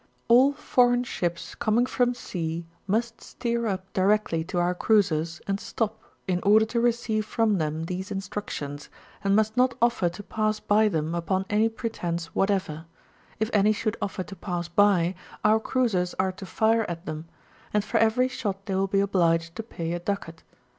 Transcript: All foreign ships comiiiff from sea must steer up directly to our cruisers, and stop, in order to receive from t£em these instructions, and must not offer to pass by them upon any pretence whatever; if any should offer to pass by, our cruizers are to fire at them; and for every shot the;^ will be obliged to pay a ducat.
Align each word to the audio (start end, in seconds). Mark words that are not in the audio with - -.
All 0.29 0.53
foreign 0.53 1.03
ships 1.03 1.53
comiiiff 1.53 1.87
from 1.87 2.15
sea 2.15 2.65
must 2.87 3.21
steer 3.21 3.67
up 3.67 3.93
directly 3.93 4.43
to 4.45 4.57
our 4.57 4.73
cruisers, 4.73 5.41
and 5.45 5.59
stop, 5.59 6.01
in 6.27 6.39
order 6.41 6.65
to 6.65 6.79
receive 6.79 7.23
from 7.23 7.59
t£em 7.59 7.85
these 7.85 8.09
instructions, 8.09 8.89
and 9.23 9.35
must 9.35 9.55
not 9.55 9.75
offer 9.79 10.09
to 10.09 10.23
pass 10.23 10.59
by 10.59 10.87
them 10.87 11.13
upon 11.13 11.45
any 11.51 11.69
pretence 11.69 12.33
whatever; 12.33 12.85
if 13.39 13.51
any 13.53 13.73
should 13.73 13.95
offer 14.01 14.23
to 14.23 14.35
pass 14.35 14.67
by, 14.67 15.13
our 15.45 15.59
cruizers 15.59 16.15
are 16.17 16.31
to 16.31 16.47
fire 16.47 16.83
at 16.89 17.05
them; 17.05 17.27
and 17.71 17.83
for 17.85 17.99
every 17.99 18.27
shot 18.27 18.65
the;^ 18.65 18.73
will 18.77 18.87
be 18.87 19.01
obliged 19.01 19.55
to 19.55 19.61
pay 19.61 19.91
a 19.93 19.99
ducat. 19.99 20.41